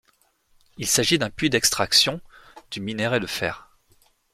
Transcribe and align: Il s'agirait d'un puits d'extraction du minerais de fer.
Il 0.79 0.87
s'agirait 0.87 1.19
d'un 1.19 1.29
puits 1.29 1.51
d'extraction 1.51 2.21
du 2.71 2.81
minerais 2.81 3.19
de 3.19 3.27
fer. 3.27 3.69